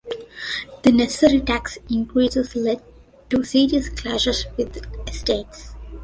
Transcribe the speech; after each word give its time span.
The 0.81 0.91
necessary 0.91 1.41
tax 1.41 1.77
increases 1.87 2.55
led 2.55 2.81
to 3.29 3.43
serious 3.43 3.87
clashes 3.89 4.47
with 4.57 4.73
the 4.73 4.81
estates. 5.07 5.75